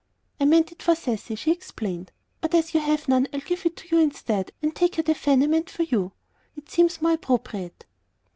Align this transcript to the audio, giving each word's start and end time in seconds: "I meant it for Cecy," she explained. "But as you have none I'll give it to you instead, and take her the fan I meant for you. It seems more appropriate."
"I 0.39 0.45
meant 0.45 0.71
it 0.71 0.81
for 0.81 0.95
Cecy," 0.95 1.35
she 1.35 1.51
explained. 1.51 2.11
"But 2.39 2.55
as 2.55 2.73
you 2.73 2.79
have 2.79 3.07
none 3.07 3.27
I'll 3.31 3.39
give 3.39 3.67
it 3.67 3.75
to 3.75 3.87
you 3.95 4.01
instead, 4.01 4.51
and 4.59 4.75
take 4.75 4.95
her 4.95 5.03
the 5.03 5.13
fan 5.13 5.43
I 5.43 5.45
meant 5.45 5.69
for 5.69 5.83
you. 5.83 6.11
It 6.57 6.71
seems 6.71 7.03
more 7.03 7.11
appropriate." 7.11 7.85